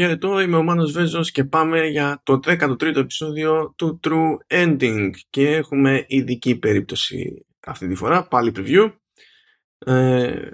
[0.00, 5.10] Χαίρετο, είμαι ο Μάνος Βέζος και πάμε για το 13ο επεισόδιο του True Ending.
[5.30, 8.92] Και έχουμε ειδική περίπτωση αυτή τη φορά, πάλι preview.
[9.78, 10.48] Ε,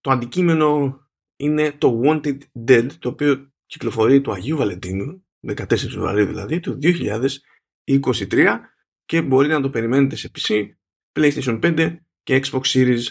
[0.00, 1.00] το αντικείμενο
[1.36, 8.58] είναι το Wanted Dead, το οποίο κυκλοφορεί του Αγίου Βαλεντίνου, 14 Φεβρουαρίου δηλαδή, του 2023
[9.04, 10.64] και μπορείτε να το περιμένετε σε PC,
[11.12, 13.02] PlayStation 5 και Xbox Series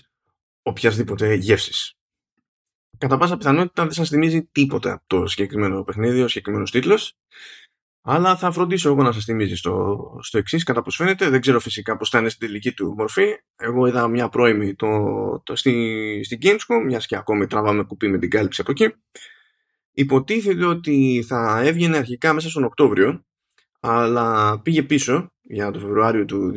[0.61, 1.98] οποιασδήποτε γεύσης
[2.99, 7.17] κατά πάσα πιθανότητα δεν σας θυμίζει τίποτα το συγκεκριμένο παιχνίδι, ο συγκεκριμένος τίτλος.
[8.01, 11.29] Αλλά θα φροντίσω εγώ να σας θυμίζει στο, στο εξής, κατά πώς φαίνεται.
[11.29, 13.25] Δεν ξέρω φυσικά πώς θα είναι στην τελική του μορφή.
[13.57, 14.89] Εγώ είδα μια πρώιμη το,
[15.45, 18.93] το, στη, στη Gamescom, μιας και ακόμη τραβάμε κουπί με την κάλυψη από εκεί.
[19.91, 23.25] Υποτίθεται ότι θα έβγαινε αρχικά μέσα στον Οκτώβριο,
[23.79, 26.53] αλλά πήγε πίσω για το Φεβρουάριο του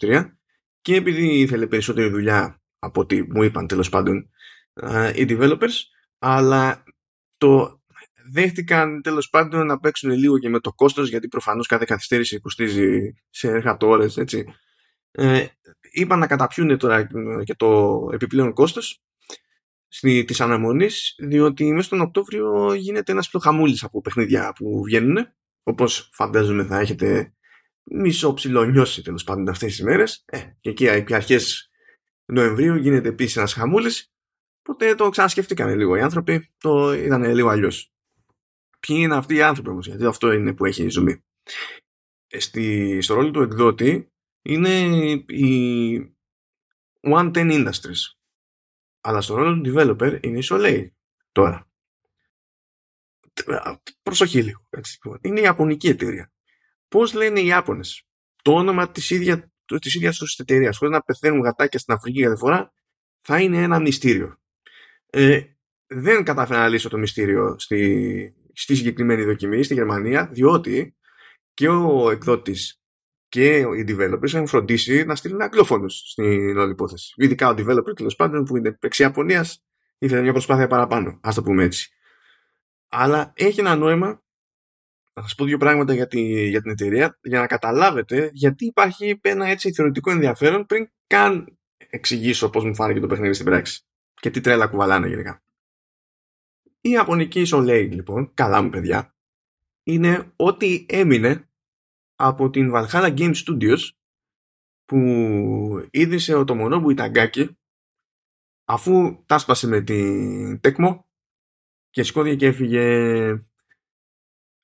[0.00, 0.24] 2023
[0.80, 4.30] και επειδή ήθελε περισσότερη δουλειά από ό,τι μου είπαν τέλος πάντων
[5.14, 5.74] οι developers,
[6.18, 6.82] αλλά
[7.36, 7.80] το
[8.30, 13.14] δέχτηκαν τέλος πάντων να παίξουν λίγο και με το κόστος γιατί προφανώς κάθε καθυστέρηση κοστίζει
[13.30, 14.44] σε εργατόρες έτσι.
[15.10, 15.46] Ε,
[15.92, 17.08] είπαν να καταπιούν τώρα
[17.44, 19.02] και το επιπλέον κόστος
[19.88, 25.16] στη, της αναμονής διότι μέσα στον Οκτώβριο γίνεται ένας πλοχαμούλης από παιχνίδια που βγαίνουν
[25.62, 27.32] όπως φαντάζομαι θα έχετε
[27.82, 30.22] μισό ψηλό νιώσει τέλος πάντων αυτές τις μέρες.
[30.26, 31.70] Ε, και εκεί αρχές
[32.24, 34.12] Νοεμβρίου γίνεται επίσης ένας χαμούλης
[34.68, 37.92] Οπότε το ξανασκεφτήκανε λίγο οι άνθρωποι, το είδαν λίγο αλλιώς.
[38.80, 41.24] Ποιοι είναι αυτοί οι άνθρωποι όμως, γιατί αυτό είναι που έχει ζουμί.
[42.26, 44.78] Ε, στη, στο ρόλο του εκδότη είναι
[45.26, 46.16] η
[47.00, 48.16] 110 Industries.
[49.00, 50.86] Αλλά στο ρόλο του developer είναι η Soleil
[51.32, 51.70] τώρα.
[54.02, 54.66] Προσοχή λίγο.
[54.70, 54.98] Έτσι.
[55.20, 56.32] Είναι η Ιαπωνική εταιρεία.
[56.88, 58.06] Πώς λένε οι Ιάπωνες;
[58.42, 62.36] Το όνομα της ίδια της ίδιας τους εταιρείας χωρίς να πεθαίνουν γατάκια στην Αφρική κάθε
[62.36, 62.72] φορά
[63.20, 64.38] θα είναι ένα μυστήριο.
[65.10, 65.40] Ε,
[65.86, 70.96] δεν κατάφερα να λύσω το μυστήριο στη, στη συγκεκριμένη δοκιμή στη Γερμανία, διότι
[71.54, 72.82] και ο εκδότης
[73.28, 77.14] και οι developers έχουν φροντίσει να στείλουν αγγλόφωνους στην όλη υπόθεση.
[77.16, 79.64] Ειδικά ο developer τέλος πάντων που είναι εξή Ιαπωνίας
[79.98, 81.92] ήθελε μια προσπάθεια παραπάνω, ας το πούμε έτσι.
[82.88, 84.22] Αλλά έχει ένα νόημα
[85.14, 89.18] να σας πω δύο πράγματα για, τη, για την εταιρεία για να καταλάβετε γιατί υπάρχει
[89.22, 91.58] ένα έτσι θεωρητικό ενδιαφέρον πριν καν
[91.90, 93.87] εξηγήσω πώς μου φάνηκε το παιχνίδι στην πράξη
[94.20, 95.42] και τι τρέλα κουβαλάνε γενικά.
[96.80, 99.16] Η Ιαπωνική Soleil λοιπόν, καλά μου παιδιά,
[99.82, 101.48] είναι ό,τι έμεινε
[102.14, 103.88] από την Valhalla Game Studios
[104.84, 104.98] που
[105.90, 107.58] είδησε ο Τομονόμπου Ιταγκάκη
[108.64, 110.98] αφού τάσπασε με την Tecmo
[111.90, 113.42] και σηκώθηκε και έφυγε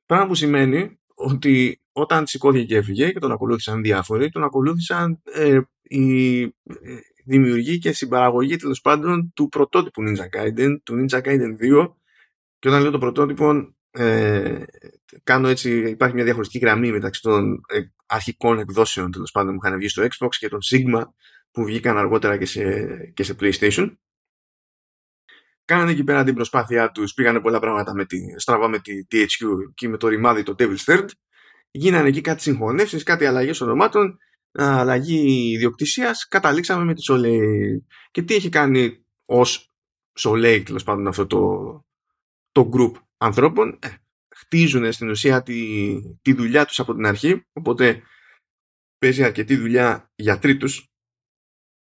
[0.07, 5.61] πράγμα που σημαίνει ότι όταν σηκώθηκε και έφυγε και τον ακολούθησαν διάφοροι τον ακολούθησαν ε,
[5.83, 6.53] οι, ε,
[7.25, 11.93] δημιουργεί και συμπαραγωγή τέλος πάντων του πρωτότυπου Ninja Gaiden, του Ninja Gaiden 2
[12.59, 14.63] και όταν λέω το πρωτότυπο ε,
[15.25, 19.79] κάνω έτσι, υπάρχει μια διαχωριστική γραμμή μεταξύ των ε, αρχικών εκδόσεων τέλος πάντων που είχαν
[19.79, 21.03] βγει στο Xbox και των Sigma
[21.51, 23.97] που βγήκαν αργότερα και σε, και σε PlayStation.
[25.65, 29.47] Κάνανε εκεί πέρα την προσπάθειά τους, πήγανε πολλά πράγματα με τη, στραβά με τη THQ
[29.75, 31.07] και με το ρημάδι το Devil's Third.
[31.71, 34.19] Γίνανε εκεί κάτι συγχωνεύσεις, κάτι αλλαγές ονομάτων
[34.55, 37.87] αλλαγή ιδιοκτησίας, καταλήξαμε με τη Soleil.
[38.11, 39.71] Και τι έχει κάνει ως
[40.19, 41.85] Soleil, τέλος πάντων, αυτό το,
[42.53, 43.89] το group ανθρώπων; Ε,
[44.37, 48.03] χτίζουν στην ουσία τη, τη δουλειά τους από την αρχή, οπότε
[48.99, 50.89] παίζει αρκετή δουλειά για τρίτους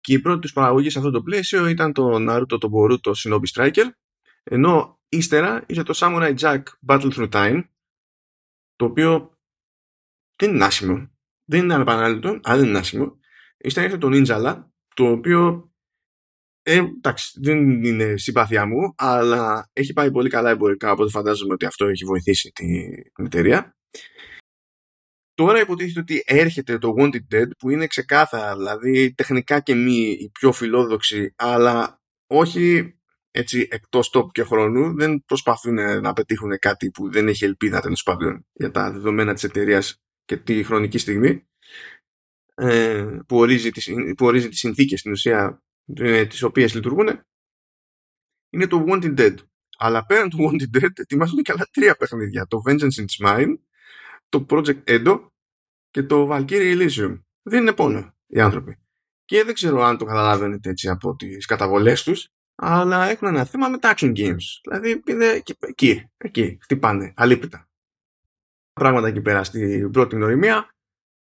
[0.01, 3.47] και η πρώτη τους παραγωγή σε αυτό το πλαίσιο ήταν το Naruto, το Boruto, Shinobi
[3.55, 3.85] Striker
[4.43, 7.63] ενώ ύστερα είχε το Samurai Jack Battle Through Time
[8.77, 9.33] το οποίο
[10.37, 11.11] δεν είναι άσχημο
[11.49, 13.19] δεν είναι ανεπανάληπτο, αλλά δεν είναι άσχημο.
[13.57, 14.65] Ύστερα έρχεται το Ninjala,
[14.95, 15.73] το οποίο
[16.63, 21.67] ε, εντάξει, δεν είναι συμπάθειά μου, αλλά έχει πάει πολύ καλά εμπορικά, οπότε φαντάζομαι ότι
[21.67, 22.51] αυτό έχει βοηθήσει
[23.15, 23.77] την εταιρεία.
[25.35, 30.31] Τώρα υποτίθεται ότι έρχεται το Wanted Dead που είναι ξεκάθαρα, δηλαδή τεχνικά και μη η
[30.31, 32.95] πιο φιλόδοξη, αλλά όχι
[33.31, 38.01] έτσι εκτός τόπου και χρόνου, δεν προσπαθούν να πετύχουν κάτι που δεν έχει ελπίδα τέλο
[38.05, 41.49] πάντων για τα δεδομένα της εταιρείας και τη χρονική στιγμή
[42.55, 45.63] ε, που, ορίζει τις, που ορίζει τις συνθήκες στην ουσία
[45.95, 47.21] ε, τις οποίες λειτουργούν
[48.51, 49.35] είναι το Wanted Dead.
[49.79, 52.47] Αλλά πέραν του Wanted Dead ετοιμάζονται και άλλα τρία παιχνίδια.
[52.47, 53.55] Το Vengeance in Mine,
[54.29, 55.29] το Project Edo
[55.91, 57.23] και το Valkyrie Elysium.
[57.43, 58.79] Δεν είναι πόνο οι άνθρωποι.
[59.25, 63.69] Και δεν ξέρω αν το καταλαβαίνετε έτσι από τις καταβολές τους, αλλά έχουν ένα θέμα
[63.69, 64.45] με τα action games.
[64.63, 67.68] Δηλαδή είναι εκεί, εκεί, εκεί χτυπάνε, αλήπητα
[68.79, 70.77] πράγματα εκεί πέρα στην πρώτη γνωριμία.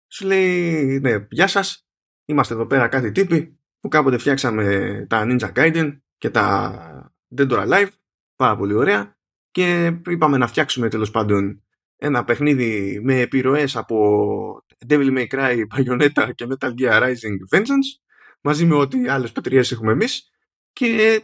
[0.09, 1.87] Σου λέει, ναι, γεια σας,
[2.25, 7.69] είμαστε εδώ πέρα κάτι τύποι που κάποτε φτιάξαμε τα Ninja Gaiden και τα Dead or
[7.69, 7.89] Alive,
[8.37, 9.17] πάρα πολύ ωραία.
[9.51, 11.63] Και είπαμε να φτιάξουμε τέλος πάντων
[11.97, 18.03] ένα παιχνίδι με επιρροές από Devil May Cry, Bayonetta και Metal Gear Rising Vengeance
[18.41, 20.31] μαζί με ό,τι άλλες πατριές έχουμε εμείς.
[20.73, 21.23] Και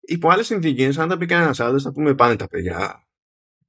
[0.00, 3.04] υπό άλλες συνθήκες αν τα πει κανένας άλλος θα πούμε πάνε τα παιδιά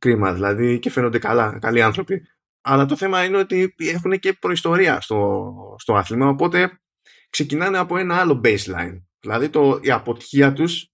[0.02, 2.28] κρίμα δηλαδή και φαίνονται καλά, καλοί άνθρωποι
[2.62, 6.82] αλλά το θέμα είναι ότι έχουν και προϊστορία στο, στο άθλημα οπότε
[7.30, 10.92] ξεκινάνε από ένα άλλο baseline δηλαδή το, η αποτυχία τους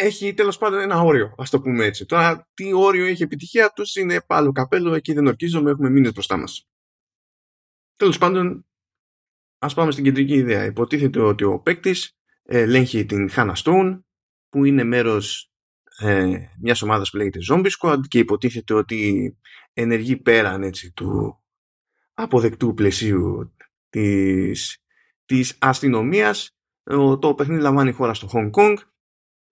[0.00, 2.06] έχει τέλος πάντων ένα όριο, ας το πούμε έτσι.
[2.06, 6.36] Τώρα, τι όριο έχει επιτυχία τους είναι πάλι καπέλο, εκεί δεν ορκίζομαι, έχουμε μείνει μπροστά
[6.36, 6.68] μας.
[7.96, 8.66] Τέλος πάντων,
[9.58, 10.64] ας πάμε στην κεντρική ιδέα.
[10.64, 14.00] Υποτίθεται ότι ο παίκτης ελέγχει την Hannah Stone,
[14.48, 15.49] που είναι μέρος
[15.98, 19.36] ε, μιας ομάδας που λέγεται Zombie Squad και υποτίθεται ότι
[19.72, 21.40] ενεργεί πέραν έτσι, του
[22.14, 23.54] αποδεκτού πλαισίου
[23.90, 24.78] της,
[25.24, 26.54] της αστυνομίας.
[27.18, 28.76] Το παιχνίδι λαμβάνει χώρα στο Hong Kong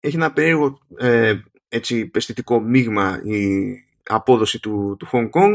[0.00, 1.38] έχει ένα περίεργο ε,
[1.68, 5.54] έτσι πεστητικό μείγμα η απόδοση του, του Hong Kong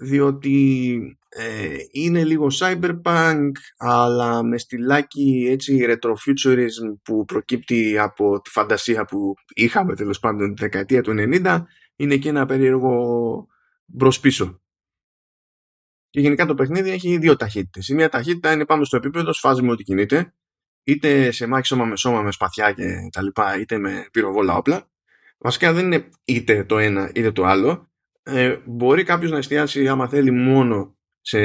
[0.00, 9.04] διότι ε, είναι λίγο cyberpunk αλλά με στυλάκι έτσι retrofuturism που προκύπτει από τη φαντασία
[9.04, 11.62] που είχαμε τέλος πάντων τη δεκαετία του 90
[11.96, 13.46] είναι και ένα περίεργο
[13.84, 14.60] μπρος πίσω.
[16.10, 17.88] Και γενικά το παιχνίδι έχει δύο ταχύτητες.
[17.88, 20.32] Η μία ταχύτητα είναι πάμε στο επίπεδο, σφάζουμε ό,τι κινείται
[20.82, 24.90] είτε σε μάχη σώμα με σώμα με σπαθιά και τα λοιπά, είτε με πυροβόλα όπλα.
[25.38, 27.87] Βασικά δεν είναι είτε το ένα είτε το άλλο.
[28.30, 31.40] Ε, μπορεί κάποιος να εστιάσει άμα θέλει μόνο σε,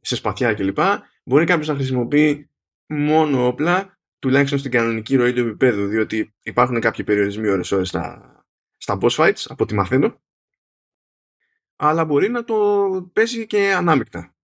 [0.00, 0.78] σε σπαθιά κλπ.
[1.24, 2.50] Μπορεί κάποιος να χρησιμοποιεί
[2.86, 8.34] μόνο όπλα, τουλάχιστον στην κανονική ροή του επίπεδου, διότι υπάρχουν κάποιοι περιορισμοί ώρες ώρες στα,
[8.76, 10.20] στα boss fights, από ό,τι μαθαίνω.
[11.76, 14.34] Αλλά μπορεί να το πέσει και ανάμεικτα.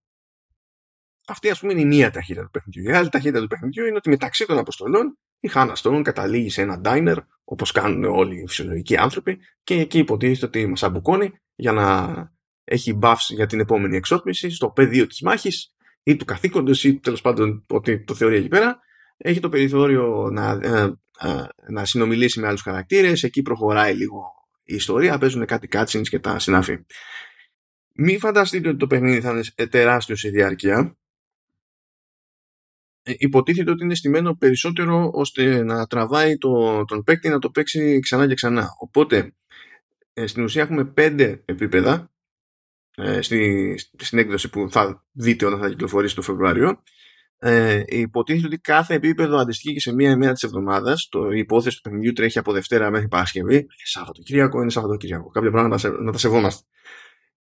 [1.26, 2.90] Αυτή ας πούμε είναι η μία ταχύτητα του παιχνιδιού.
[2.90, 6.62] Η άλλη ταχύτητα του παιχνιδιού είναι ότι μεταξύ των αποστολών η Χάνα Stone καταλήγει σε
[6.62, 7.16] ένα diner
[7.52, 12.16] όπως κάνουν όλοι οι φυσιολογικοί άνθρωποι και εκεί υποτίθεται ότι μας αμπουκώνει για να
[12.64, 17.20] έχει buffs για την επόμενη εξόρμηση στο πεδίο της μάχης ή του καθήκοντος ή τέλος
[17.20, 18.78] πάντων ότι το θεωρεί εκεί πέρα.
[19.16, 23.22] Έχει το περιθώριο να, ε, ε, να συνομιλήσει με άλλους χαρακτήρες.
[23.22, 24.22] Εκεί προχωράει λίγο
[24.64, 26.78] η ιστορία, παίζουν κάτι cutscenes και τα συνάφη.
[27.94, 31.01] Μην φανταστείτε ότι το παιχνίδι θα είναι τεράστιο σε διάρκεια ε,
[33.02, 38.26] υποτίθεται ότι είναι στημένο περισσότερο ώστε να τραβάει το, τον παίκτη να το παίξει ξανά
[38.26, 38.68] και ξανά.
[38.78, 39.34] Οπότε
[40.12, 42.10] ε, στην ουσία έχουμε πέντε επίπεδα
[42.96, 46.82] ε, στη, στην έκδοση που θα δείτε όταν θα κυκλοφορήσει το Φεβρουάριο.
[47.38, 51.08] Ε, υποτίθεται ότι κάθε επίπεδο αντιστοιχεί και σε μία ημέρα της εβδομάδας.
[51.10, 53.66] Το η υπόθεση του παιχνιδιού τρέχει από Δευτέρα μέχρι Παρασκευή.
[53.84, 55.30] Σαββατοκύριακο είναι Σαββατοκύριακο.
[55.30, 56.66] Κάποια πράγματα να τα σεβόμαστε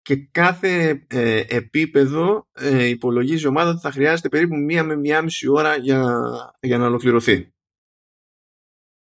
[0.02, 5.22] και κάθε ε, επίπεδο ε, υπολογίζει η ομάδα ότι θα χρειάζεται περίπου μία με μία
[5.22, 6.04] μισή ώρα για,
[6.60, 7.52] για να ολοκληρωθεί.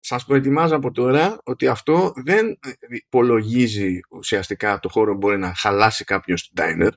[0.01, 2.59] Σας προετοιμάζω από τώρα ότι αυτό δεν
[2.89, 6.91] υπολογίζει ουσιαστικά το χώρο που μπορεί να χαλάσει κάποιος στην diner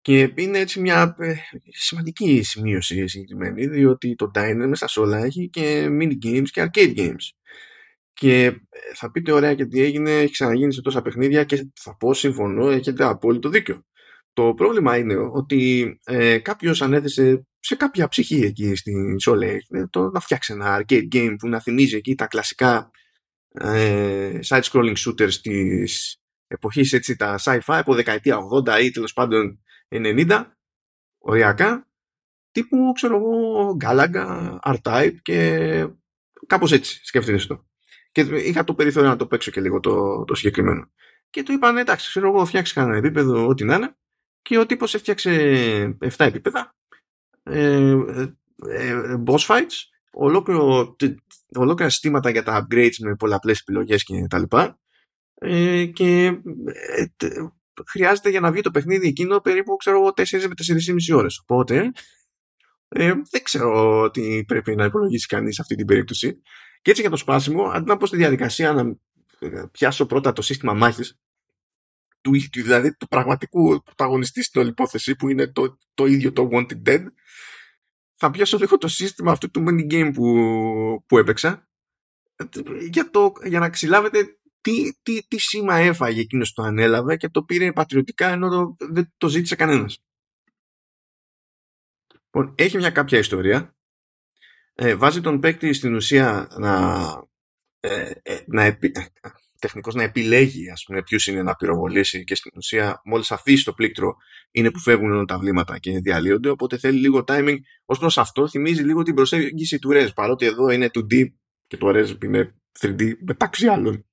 [0.00, 1.34] και είναι έτσι μια ε,
[1.68, 6.96] σημαντική σημείωση συγκεκριμένη διότι το diner μέσα σε όλα έχει και mini games και arcade
[6.96, 7.39] games
[8.20, 8.58] και ε,
[8.94, 12.70] θα πείτε ωραία και τι έγινε, έχει ξαναγίνει σε τόσα παιχνίδια και θα πω συμφωνώ,
[12.70, 13.84] έχετε απόλυτο δίκιο.
[14.32, 20.10] Το πρόβλημα είναι ότι ε, κάποιος ανέθεσε σε κάποια ψυχή εκεί στην Soleil ε, το
[20.10, 22.90] να φτιάξει ένα arcade game που να θυμίζει εκεί τα κλασικά
[23.48, 30.44] ε, side-scrolling shooters της εποχής έτσι τα sci-fi από δεκαετία 80 ή τέλος πάντων 90
[31.18, 31.88] οριακά
[32.50, 35.86] τύπου ξέρω εγώ Galaga, R-Type και
[36.46, 37.69] κάπως έτσι σκέφτεται αυτό
[38.12, 40.90] και είχα το περιθώριο να το παίξω και λίγο το, το συγκεκριμένο.
[41.30, 43.96] Και του είπαν εντάξει, ξέρω εγώ, φτιάξει κανένα επίπεδο, ό,τι να είναι.
[44.42, 46.74] Και ο τύπος έφτιαξε 7 επίπεδα,
[47.42, 48.34] ε, ε,
[48.68, 49.76] ε, boss fights,
[50.10, 50.96] ολόκληρο,
[51.56, 54.78] ολόκληρα συστήματα για τα upgrades με πολλαπλές επιλογές και τα λοιπά.
[55.34, 57.04] Ε, και ε,
[57.86, 60.54] χρειάζεται για να βγει το παιχνίδι εκείνο περίπου ξέρω εγώ 4 με
[61.10, 61.38] 4,5 ώρες.
[61.38, 61.92] Οπότε
[62.88, 66.40] ε, δεν ξέρω τι πρέπει να υπολογίσει κανείς αυτή την περίπτωση.
[66.82, 68.96] Και έτσι για το σπάσιμο, αντί να πω στη διαδικασία να
[69.38, 71.18] ε, πιάσω πρώτα το σύστημα μάχης,
[72.20, 76.82] του, δηλαδή του πραγματικού πρωταγωνιστή στην όλη υπόθεση, που είναι το, το ίδιο το Wanted
[76.86, 77.04] Dead,
[78.14, 81.68] θα πιάσω λίγο το σύστημα αυτού του mini game που, που έπαιξα,
[82.90, 87.42] για, το, για να ξυλάβετε τι, τι, τι σήμα έφαγε εκείνος το ανέλαβε και το
[87.42, 90.02] πήρε πατριωτικά ενώ το, δεν το ζήτησε κανένας.
[92.24, 93.74] Λοιπόν, έχει μια κάποια ιστορία
[94.82, 97.02] ε, βάζει τον παίκτη στην ουσία να,
[97.80, 99.00] ε, ε να επι, ε,
[99.58, 103.72] τεχνικός να επιλέγει ας πούμε ποιους είναι να πυροβολήσει και στην ουσία μόλις αφήσει το
[103.72, 104.16] πλήκτρο
[104.50, 108.48] είναι που φεύγουν όλα τα βλήματα και διαλύονται οπότε θέλει λίγο timing ως προς αυτό
[108.48, 111.24] θυμίζει λίγο την προσέγγιση του RES παρότι εδώ είναι 2D
[111.66, 114.09] και το RES είναι 3D μεταξύ άλλων.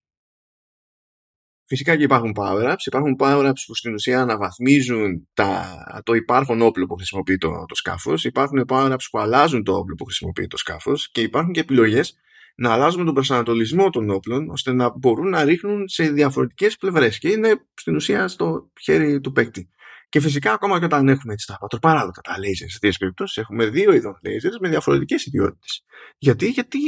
[1.68, 2.86] Φυσικά και υπάρχουν power-ups.
[2.86, 8.26] Υπάρχουν power-ups που στην ουσία αναβαθμίζουν τα, το υπάρχον όπλο που χρησιμοποιεί το, το σκάφος.
[8.26, 12.18] Υπάρχουν power-ups που αλλάζουν το όπλο που χρησιμοποιεί το σκάφος και υπάρχουν και επιλογές
[12.56, 17.30] να αλλάζουμε τον προσανατολισμό των όπλων ώστε να μπορούν να ρίχνουν σε διαφορετικές πλευρές και
[17.30, 19.70] είναι στην ουσία στο χέρι του παίκτη.
[20.10, 23.66] Και φυσικά ακόμα και όταν έχουμε έτσι τα πατροπαράδοτα, τα lasers σε τέτοιες περιπτώσεις, έχουμε
[23.66, 25.84] δύο είδων lasers με διαφορετικές ιδιότητες.
[26.18, 26.80] Γιατί, γιατί,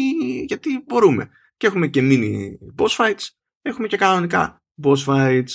[0.48, 1.30] γιατί μπορούμε.
[1.58, 2.38] Και έχουμε και mini
[2.78, 3.28] boss fights,
[3.62, 5.52] έχουμε και κανονικά boss fights.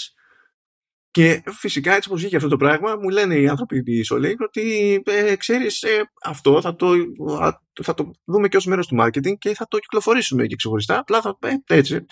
[1.11, 5.02] Και φυσικά έτσι όπως βγήκε αυτό το πράγμα μου λένε οι άνθρωποι της Soleil ότι
[5.07, 6.95] ε, ξέρεις ε, αυτό θα το,
[7.83, 11.21] θα το δούμε και ως μέρος του marketing και θα το κυκλοφορήσουμε και ξεχωριστά απλά
[11.21, 12.07] θα ε, έτσι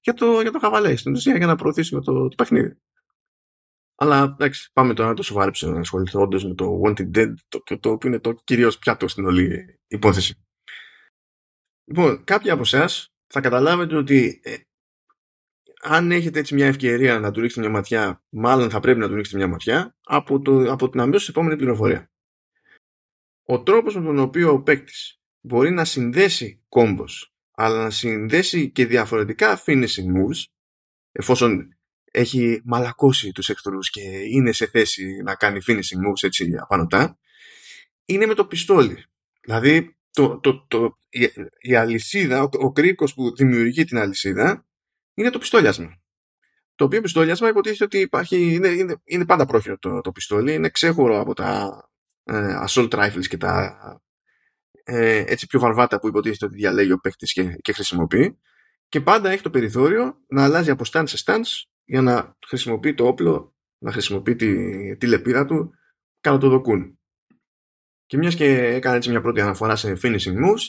[0.00, 2.76] για το, για το χαβαλέ στην ουσία για να προωθήσουμε το, το παιχνίδι.
[3.94, 7.62] Αλλά εντάξει, πάμε τώρα να το σοβαρέψουμε να ασχοληθώ όντως με το Wanted Dead, το,
[7.62, 10.44] το, το οποίο είναι το κυρίως πιάτο στην όλη υπόθεση.
[11.84, 14.56] Λοιπόν, κάποιοι από εσάς θα καταλάβετε ότι ε,
[15.84, 19.14] αν έχετε έτσι μια ευκαιρία να του ρίξετε μια ματιά, μάλλον θα πρέπει να του
[19.14, 22.10] ρίξετε μια ματιά από, το, από την αμέσως επόμενη πληροφορία.
[23.46, 28.86] Ο τρόπος με τον οποίο ο παίκτης μπορεί να συνδέσει κόμπος αλλά να συνδέσει και
[28.86, 30.44] διαφορετικά finishing moves
[31.12, 31.76] εφόσον
[32.10, 34.00] έχει μαλακώσει τους εχθρούς και
[34.30, 37.18] είναι σε θέση να κάνει finishing moves έτσι απανωτά
[38.04, 39.04] είναι με το πιστόλι.
[39.40, 44.66] Δηλαδή το, το, το, η, η αλυσίδα, ο, ο κρίκος που δημιουργεί την αλυσίδα
[45.14, 45.98] είναι το πιστόλιασμα.
[46.74, 50.68] Το οποίο πιστόλιασμα υποτίθεται ότι υπάρχει, είναι, είναι, είναι πάντα πρόχειρο το, το πιστόλι, είναι
[50.68, 51.80] ξέχωρο από τα
[52.24, 53.78] ε, assault rifles και τα
[54.84, 58.38] ε, έτσι πιο βαρβάτα που υποτίθεται ότι διαλέγει ο παίχτης και, και χρησιμοποιεί
[58.88, 63.06] και πάντα έχει το περιθώριο να αλλάζει από stance σε stance για να χρησιμοποιεί το
[63.06, 65.74] όπλο, να χρησιμοποιεί τη, τη λεπίδα του
[66.20, 66.98] κατά το δοκούν.
[68.06, 70.66] Και μιας και έκανε έτσι μια πρώτη αναφορά σε finishing moves,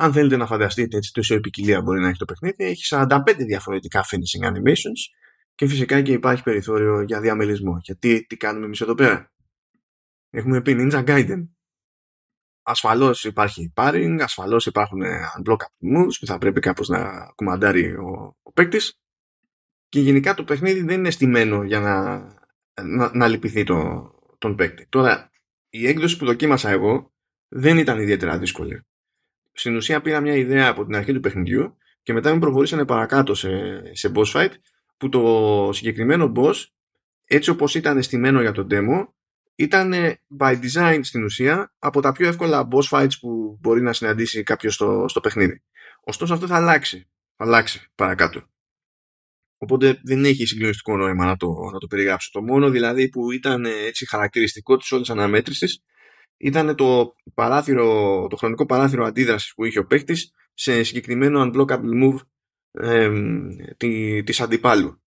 [0.00, 4.04] αν θέλετε να φανταστείτε έτσι τόσο επικοινία μπορεί να έχει το παιχνίδι, έχει 45 διαφορετικά
[4.04, 5.00] finishing animations
[5.54, 7.78] και φυσικά και υπάρχει περιθώριο για διαμελισμό.
[7.82, 9.32] Γιατί τι κάνουμε εμείς εδώ πέρα;
[10.30, 11.48] Έχουμε πει Ninja Gaiden.
[12.62, 15.00] Ασφαλώς υπάρχει parring, ασφαλώς υπάρχουν
[15.38, 19.00] unblockable moves που θα πρέπει κάπως να κουμαντάρει ο, ο παίκτης.
[19.88, 22.18] Και γενικά το παιχνίδι δεν είναι στημένο για να,
[22.84, 24.86] να, να λυπηθεί το, τον παίκτη.
[24.88, 25.30] Τώρα,
[25.68, 27.12] η έκδοση που δοκίμασα εγώ
[27.48, 28.87] δεν ήταν ιδιαίτερα δύσκολη.
[29.58, 33.34] Στην ουσία πήρα μια ιδέα από την αρχή του παιχνιδιού και μετά με προχωρήσανε παρακάτω
[33.34, 34.50] σε, σε boss fight
[34.96, 36.54] που το συγκεκριμένο boss
[37.24, 39.06] έτσι όπως ήταν στημένο για το demo
[39.54, 39.94] ήταν
[40.38, 44.74] by design στην ουσία από τα πιο εύκολα boss fights που μπορεί να συναντήσει κάποιος
[44.74, 45.62] στο, στο παιχνίδι.
[46.00, 47.08] Ωστόσο αυτό θα αλλάξει.
[47.36, 48.42] Θα αλλάξει παρακάτω.
[49.58, 52.30] Οπότε δεν έχει συγκλονιστικό νόημα να το, να το περιγράψω.
[52.32, 55.82] Το μόνο δηλαδή που ήταν έτσι χαρακτηριστικό της όλης αναμέτρησης
[56.38, 62.18] ήταν το, παράθυρο, το χρονικό παράθυρο αντίδρασης που είχε ο παίκτης σε συγκεκριμένο unblockable move
[62.70, 63.10] ε,
[63.76, 65.02] τη, της αντιπάλου.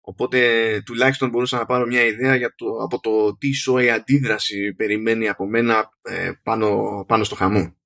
[0.00, 0.38] Οπότε
[0.84, 5.46] τουλάχιστον μπορούσα να πάρω μια ιδέα για το, από το τι σοϊ αντίδραση περιμένει από
[5.46, 7.76] μένα ε, πάνω, πάνω στο χαμό.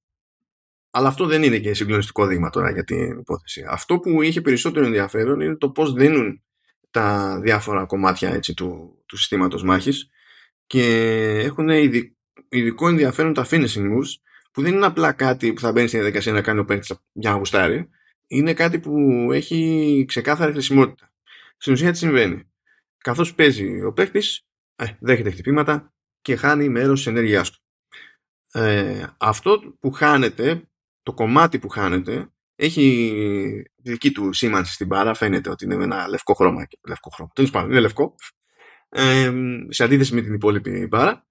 [0.91, 3.65] Αλλά αυτό δεν είναι και συγκλονιστικό δείγμα τώρα για την υπόθεση.
[3.69, 6.43] Αυτό που είχε περισσότερο ενδιαφέρον είναι το πώς δίνουν
[6.91, 10.11] τα διάφορα κομμάτια έτσι, του, του συστήματος μάχης
[10.67, 10.85] και
[11.45, 11.69] έχουν
[12.51, 14.13] ειδικό ενδιαφέρον τα finishing moves
[14.53, 17.31] που δεν είναι απλά κάτι που θα μπαίνει στην διαδικασία να κάνει ο παίκτης για
[17.31, 17.89] να γουστάρει
[18.27, 21.13] είναι κάτι που έχει ξεκάθαρη χρησιμότητα.
[21.57, 22.51] Στην ουσία τι συμβαίνει.
[22.99, 27.61] Καθώς παίζει ο παίκτης ε, δέχεται χτυπήματα και χάνει μέρος της ενέργειάς του.
[28.53, 30.69] Ε, αυτό που χάνεται
[31.03, 35.15] το κομμάτι που χάνεται έχει δική του σήμανση στην μπάρα.
[35.15, 36.67] Φαίνεται ότι είναι με ένα λευκό χρώμα.
[36.89, 37.31] Λευκό χρώμα.
[37.35, 38.15] Τέλος πάντων, είναι λευκό.
[38.89, 39.33] Ε,
[39.69, 41.27] σε αντίθεση με την υπόλοιπη μπάρα.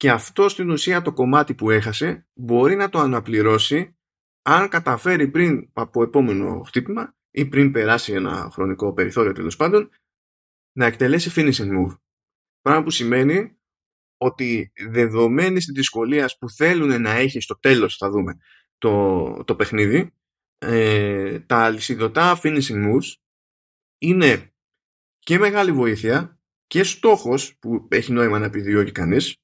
[0.00, 3.98] Και αυτό στην ουσία το κομμάτι που έχασε μπορεί να το αναπληρώσει
[4.42, 9.90] αν καταφέρει πριν από επόμενο χτύπημα ή πριν περάσει ένα χρονικό περιθώριο τέλος πάντων
[10.72, 11.98] να εκτελέσει finishing move.
[12.60, 13.58] Πράγμα που σημαίνει
[14.16, 18.38] ότι δεδομένη της δυσκολίας που θέλουν να έχει στο τέλος θα δούμε
[18.78, 20.14] το, το παιχνίδι
[20.58, 23.14] ε, τα αλυσιδωτά finishing moves
[23.98, 24.54] είναι
[25.18, 29.34] και μεγάλη βοήθεια και στόχος που έχει νόημα να επιδιώκει κανείς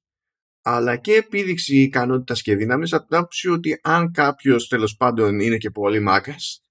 [0.69, 5.57] αλλά και επίδειξη ικανότητας και δύναμης από την άποψη ότι αν κάποιος τέλος πάντων είναι
[5.57, 6.63] και πολύ μάκας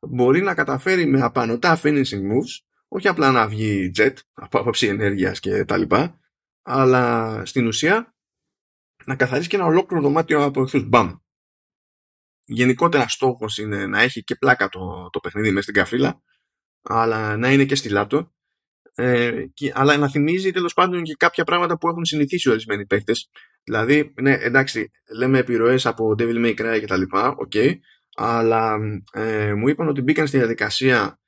[0.00, 5.40] μπορεί να καταφέρει με απανοτά finishing moves όχι απλά να βγει jet από άποψη ενέργειας
[5.40, 6.18] και τα λοιπά
[6.62, 8.14] αλλά στην ουσία
[9.04, 10.88] να καθαρίσει και ένα ολόκληρο δωμάτιο από εχθρούς.
[10.88, 11.14] Μπαμ.
[12.44, 16.22] Γενικότερα στόχος είναι να έχει και πλάκα το, το παιχνίδι μέσα στην καφρίλα
[16.82, 18.32] αλλά να είναι και στη λάπτο
[18.94, 23.12] ε, και, αλλά να θυμίζει τέλος πάντων και κάποια πράγματα που έχουν συνηθίσει ορισμένοι παίχτε.
[23.64, 27.74] Δηλαδή, ναι, εντάξει, λέμε επιρροές από Devil May Cry και τα λοιπά, okay,
[28.14, 28.78] αλλά
[29.12, 31.18] ε, μου είπαν ότι μπήκαν στη διαδικασία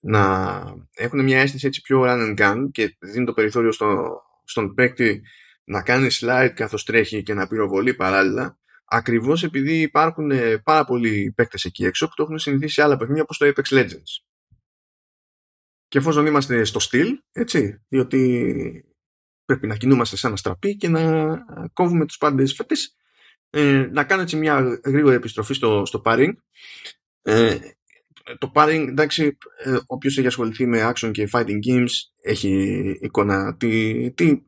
[0.00, 0.62] να
[0.94, 5.22] έχουν μια αίσθηση έτσι πιο run and gun και δίνει το περιθώριο στο, στον παίκτη
[5.64, 11.32] να κάνει slide καθώς τρέχει και να πυροβολεί παράλληλα ακριβώς επειδή υπάρχουν ε, πάρα πολλοί
[11.36, 14.29] παίκτες εκεί έξω που το έχουν συνηθίσει σε άλλα παιχνίδια όπως το Apex Legends.
[15.90, 18.84] Και εφόσον είμαστε στο στυλ, έτσι, διότι
[19.44, 21.02] πρέπει να κινούμαστε σαν αστραπή και να
[21.72, 22.96] κόβουμε τους πάντες φέτες,
[23.50, 26.32] ε, να κάνω έτσι μια γρήγορη επιστροφή στο, στο paring.
[27.22, 27.58] Ε,
[28.38, 31.90] το paring, εντάξει, ε, όποιος έχει ασχοληθεί με action και fighting games
[32.22, 34.44] έχει εικόνα τι, τι,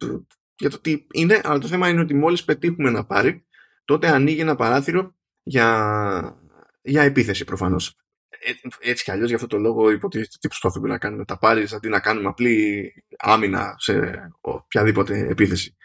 [0.56, 3.44] για το τι είναι, αλλά το θέμα είναι ότι μόλις πετύχουμε ένα πάρει,
[3.84, 6.40] τότε ανοίγει ένα παράθυρο για,
[6.82, 8.01] για επίθεση προφανώς.
[8.44, 8.52] Ε,
[8.90, 11.88] έτσι κι αλλιώς για αυτό το λόγο υποτίθεται τι προσπαθούμε να κάνουμε τα πάρεις αντί
[11.88, 15.76] να κάνουμε απλή άμυνα σε οποιαδήποτε επίθεση.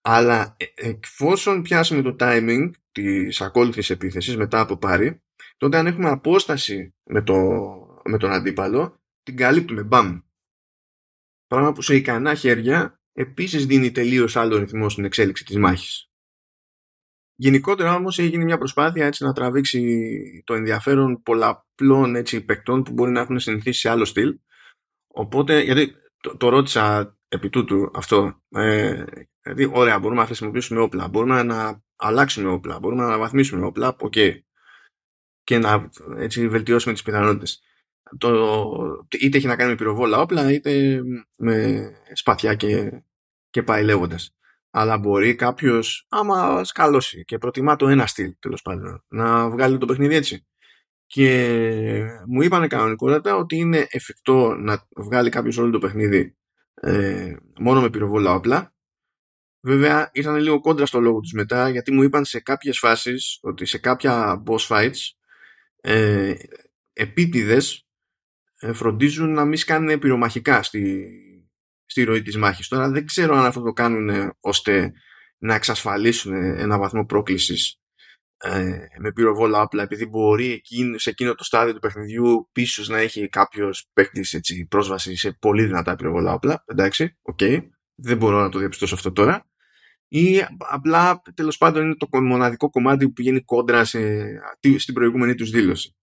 [0.00, 5.22] Αλλά ε, εφόσον πιάσουμε το timing της ακόλουθης επίθεσης μετά από πάρει,
[5.56, 7.34] τότε αν έχουμε απόσταση με, το,
[8.04, 10.20] με τον αντίπαλο, την καλύπτουμε μπαμ.
[11.46, 16.10] Πράγμα που σε ικανά χέρια επίσης δίνει τελείως άλλο ρυθμό στην εξέλιξη της μάχης.
[17.38, 23.10] Γενικότερα όμως έγινε μια προσπάθεια έτσι να τραβήξει το ενδιαφέρον πολλαπλών έτσι, παικτών που μπορεί
[23.10, 24.38] να έχουν συνηθίσει σε άλλο στυλ.
[25.06, 29.04] Οπότε, γιατί το, το ρώτησα επί τούτου αυτό, ε,
[29.42, 34.40] δηλαδή ωραία μπορούμε να χρησιμοποιήσουμε όπλα, μπορούμε να αλλάξουμε όπλα, μπορούμε να αναβαθμίσουμε όπλα, okay.
[35.44, 37.62] και να έτσι, βελτιώσουμε τις πιθανότητες.
[38.18, 41.02] Το, είτε έχει να κάνει με πυροβόλα όπλα, είτε
[41.36, 43.02] με σπαθιά και,
[43.50, 44.35] και πάει λέγοντας
[44.78, 49.86] αλλά μπορεί κάποιος, άμα σκαλώσει και προτιμά το ένα στυλ τέλος πάντων, να βγάλει το
[49.86, 50.46] παιχνίδι έτσι.
[51.06, 56.36] Και μου είπαν κανονικότατα ότι είναι εφικτό να βγάλει κάποιος όλο το παιχνίδι
[56.74, 58.74] ε, μόνο με πυροβόλα όπλα.
[59.60, 63.64] Βέβαια ήρθαν λίγο κόντρα στο λόγο τους μετά γιατί μου είπαν σε κάποιες φάσεις ότι
[63.64, 65.00] σε κάποια boss fights
[65.80, 66.34] ε,
[66.92, 67.86] επίτηδες
[68.58, 71.08] ε, φροντίζουν να μην σκάνε πυρομαχικά στη,
[71.86, 72.68] στη ροή της μάχης.
[72.68, 74.92] Τώρα δεν ξέρω αν αυτό το κάνουν ώστε
[75.38, 77.80] να εξασφαλίσουν ένα βαθμό πρόκλησης
[78.38, 82.98] ε, με πυροβόλα όπλα επειδή μπορεί εκείνη, σε εκείνο το στάδιο του παιχνιδιού πίσω να
[82.98, 86.64] έχει κάποιος παίκτης πρόσβαση σε πολύ δυνατά πυροβόλα όπλα.
[86.66, 87.38] Εντάξει, OK.
[87.40, 87.60] Okay.
[87.94, 89.46] Δεν μπορώ να το διαπιστώσω αυτό τώρα.
[90.08, 94.26] Ή απλά τέλος πάντων είναι το μοναδικό κομμάτι που πηγαίνει κόντρα σε,
[94.76, 95.96] στην προηγούμενη τους δήλωση.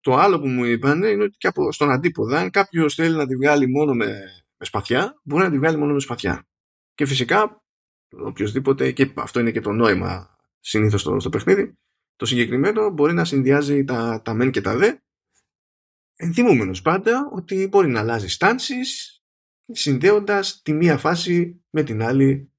[0.00, 3.26] Το άλλο που μου είπαν είναι ότι και από, στον αντίποδα, αν κάποιος θέλει να
[3.26, 4.20] τη βγάλει μόνο με
[4.60, 6.48] με σπαθιά, μπορεί να τη βγάλει μόνο με σπαθιά.
[6.94, 7.64] Και φυσικά,
[8.24, 11.78] οποιοδήποτε, και αυτό είναι και το νόημα συνήθως στο, στο παιχνίδι,
[12.16, 14.94] το συγκεκριμένο μπορεί να συνδυάζει τα, τα μεν και τα δε,
[16.16, 19.22] ενθυμούμενος πάντα ότι μπορεί να αλλάζει στάνσεις,
[19.72, 22.52] συνδέοντας τη μία φάση με την άλλη,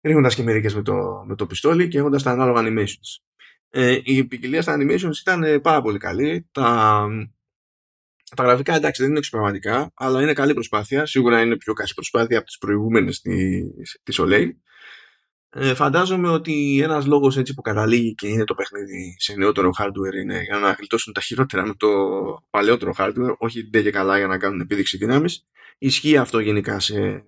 [0.00, 3.22] ρίχνοντας και μερικές με το, με το πιστόλι και έχοντας τα ανάλογα animations.
[3.68, 6.48] Ε, η ποικιλία στα animations ήταν πάρα πολύ καλή.
[6.52, 7.06] Τα,
[8.36, 11.06] τα γραφικά εντάξει δεν είναι εξωπραγματικά, αλλά είναι καλή προσπάθεια.
[11.06, 13.20] Σίγουρα είναι πιο καλή προσπάθεια από τις προηγούμενες
[14.02, 14.50] της Soleil.
[15.56, 20.22] Ε, φαντάζομαι ότι ένας λόγος έτσι που καταλήγει και είναι το παιχνίδι σε νεότερο hardware
[20.22, 21.88] είναι για να γλιτώσουν τα χειρότερα με το
[22.50, 25.28] παλαιότερο hardware, όχι δεν και καλά για να κάνουν επίδειξη δύναμη.
[25.78, 27.24] Ισχύει αυτό γενικά σε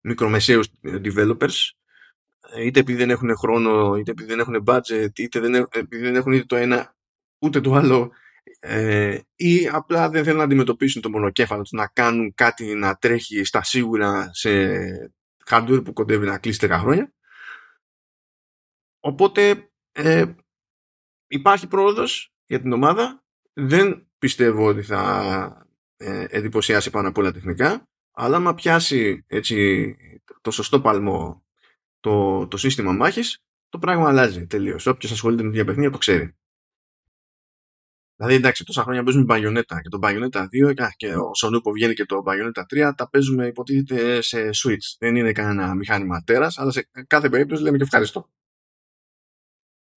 [0.00, 1.70] μικρομεσαίους developers,
[2.54, 6.16] ε, είτε επειδή δεν έχουν χρόνο, είτε επειδή δεν έχουν budget, είτε δεν, επειδή δεν
[6.16, 6.96] έχουν είτε το ένα
[7.38, 8.12] ούτε το άλλο
[8.60, 13.44] ε, ή απλά δεν θέλουν να αντιμετωπίσουν το μονοκέφαλο του να κάνουν κάτι να τρέχει
[13.44, 14.50] στα σίγουρα σε
[15.46, 17.12] hardware που κοντεύει να κλείσει 10 χρόνια.
[19.00, 20.24] Οπότε ε,
[21.26, 23.24] υπάρχει πρόοδος για την ομάδα.
[23.52, 29.96] Δεν πιστεύω ότι θα ε, εντυπωσιάσει πάνω απ' όλα τεχνικά, αλλά άμα πιάσει έτσι,
[30.40, 31.46] το σωστό παλμό
[32.00, 34.86] το, το σύστημα μάχης, το πράγμα αλλάζει τελείως.
[34.86, 36.37] Όποιος ασχολείται με την παιχνίδια το ξέρει.
[38.20, 41.94] Δηλαδή, εντάξει, τόσα χρόνια παίζουμε Bayonetta και το Bayonetta 2 και ο Σονού που βγαίνει
[41.94, 44.96] και το Bayonetta 3 τα παίζουμε υποτίθεται σε Switch.
[44.98, 48.30] Δεν είναι κανένα μηχάνημα τέρας, αλλά σε κάθε περίπτωση λέμε και ευχαριστώ.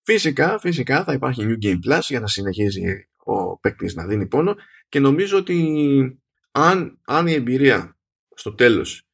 [0.01, 4.55] Φυσικά, φυσικά θα υπάρχει New Game Plus για να συνεχίζει ο παίκτης να δίνει πόνο
[4.89, 7.97] και νομίζω ότι αν, αν η εμπειρία
[8.36, 9.07] στο τέλος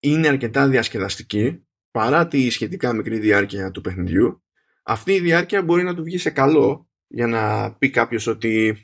[0.00, 4.42] είναι αρκετά διασκεδαστική παρά τη σχετικά μικρή διάρκεια του παιχνιδιού
[4.82, 8.76] αυτή η διάρκεια μπορεί να του βγει σε καλό για να πει κάποιος ότι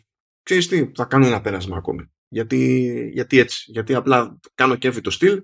[0.42, 2.12] ξέρεις τι, θα κάνω ένα πέρασμα ακόμη.
[2.28, 5.42] Γιατί, γιατί έτσι, γιατί απλά κάνω κέφι το στυλ,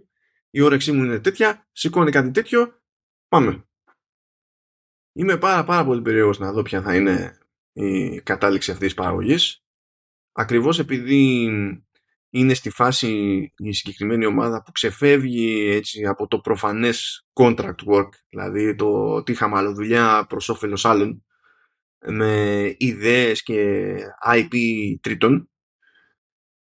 [0.51, 2.83] η όρεξή μου είναι τέτοια, σηκώνει κάτι τέτοιο,
[3.29, 3.69] πάμε.
[5.13, 7.39] Είμαι πάρα πάρα πολύ περίεργος να δω ποια θα είναι
[7.73, 9.65] η κατάληξη αυτής της παραγωγής.
[10.33, 11.51] Ακριβώς επειδή
[12.31, 13.09] είναι στη φάση
[13.57, 19.57] η συγκεκριμένη ομάδα που ξεφεύγει έτσι από το προφανές contract work, δηλαδή το ότι είχαμε
[19.57, 21.26] άλλο δουλειά προς όφελος άλλων
[22.05, 23.97] με ιδέες και
[24.33, 24.55] IP
[25.01, 25.51] τρίτων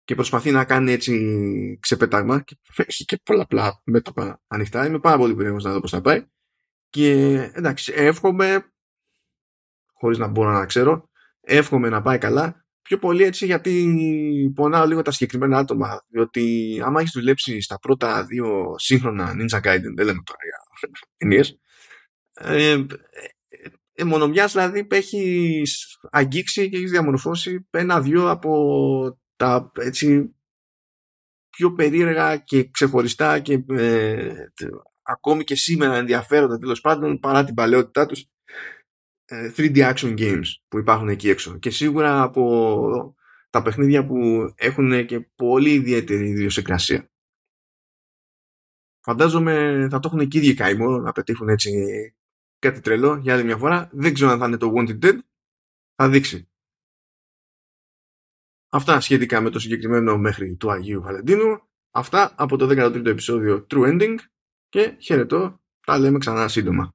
[0.03, 4.85] και προσπαθεί να κάνει έτσι ξεπετάγμα και έχει και πολλαπλά μέτωπα ανοιχτά.
[4.85, 6.25] Είμαι πάρα πολύ περίεργος να δω πώς θα πάει.
[6.89, 8.73] Και εντάξει, εύχομαι,
[9.93, 11.09] χωρίς να μπορώ να ξέρω,
[11.41, 12.65] εύχομαι να πάει καλά.
[12.81, 16.05] Πιο πολύ έτσι γιατί πονάω λίγο τα συγκεκριμένα άτομα.
[16.07, 21.59] Διότι άμα έχεις δουλέψει στα πρώτα δύο σύγχρονα Ninja Gaiden, δεν λέμε τώρα για ταινίες,
[22.33, 22.85] ε,
[23.93, 25.61] ε, μονομιάς δηλαδή έχει
[26.11, 30.35] αγγίξει και έχεις διαμορφώσει ένα-δυο από τα έτσι
[31.49, 34.33] πιο περίεργα και ξεχωριστά και ε,
[35.01, 38.25] ακόμη και σήμερα ενδιαφέροντα τέλος πάντων παρά την παλαιότητά τους
[39.31, 43.15] 3D ε, action games που υπάρχουν εκεί έξω και σίγουρα από
[43.49, 44.15] τα παιχνίδια που
[44.55, 47.07] έχουν και πολύ ιδιαίτερη ιδιοσυγκρασία.
[49.05, 51.71] Φαντάζομαι θα το έχουν και ίδιοι καημό να πετύχουν έτσι
[52.63, 53.89] κάτι τρελό για άλλη μια φορά.
[53.91, 55.17] Δεν ξέρω αν θα είναι το Wanted Dead.
[55.95, 56.47] Θα δείξει.
[58.69, 61.61] Αυτά σχετικά με το συγκεκριμένο μέχρι του Αγίου Βαλεντίνου.
[61.91, 64.15] Αυτά από το 13ο επεισόδιο True Ending
[64.69, 65.61] και χαιρετώ.
[65.85, 66.93] Τα λέμε ξανά σύντομα.